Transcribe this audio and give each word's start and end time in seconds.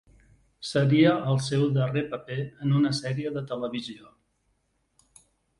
Seria 0.67 1.11
el 1.33 1.41
seu 1.49 1.67
darrer 1.75 2.03
paper 2.15 2.39
en 2.65 2.73
una 2.81 2.95
sèrie 3.03 3.35
de 3.37 3.47
televisió. 3.53 4.13